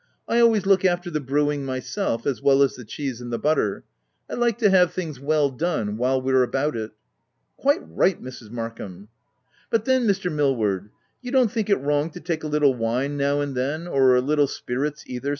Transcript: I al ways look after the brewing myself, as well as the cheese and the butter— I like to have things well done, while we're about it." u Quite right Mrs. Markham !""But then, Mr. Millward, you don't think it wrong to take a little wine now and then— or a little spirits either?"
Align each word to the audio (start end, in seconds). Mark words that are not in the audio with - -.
I 0.27 0.39
al 0.39 0.49
ways 0.49 0.65
look 0.65 0.83
after 0.83 1.11
the 1.11 1.19
brewing 1.19 1.63
myself, 1.63 2.25
as 2.25 2.41
well 2.41 2.63
as 2.63 2.73
the 2.75 2.83
cheese 2.83 3.21
and 3.21 3.31
the 3.31 3.37
butter— 3.37 3.83
I 4.31 4.33
like 4.33 4.57
to 4.57 4.71
have 4.71 4.91
things 4.93 5.19
well 5.19 5.51
done, 5.51 5.95
while 5.95 6.19
we're 6.19 6.41
about 6.41 6.75
it." 6.75 6.89
u 6.89 6.91
Quite 7.57 7.81
right 7.85 8.19
Mrs. 8.19 8.49
Markham 8.49 9.09
!""But 9.69 9.85
then, 9.85 10.07
Mr. 10.07 10.31
Millward, 10.33 10.89
you 11.21 11.29
don't 11.29 11.51
think 11.51 11.69
it 11.69 11.75
wrong 11.79 12.09
to 12.13 12.19
take 12.19 12.43
a 12.43 12.47
little 12.47 12.73
wine 12.73 13.15
now 13.15 13.41
and 13.41 13.53
then— 13.53 13.85
or 13.87 14.15
a 14.15 14.21
little 14.21 14.47
spirits 14.47 15.03
either?" 15.05 15.29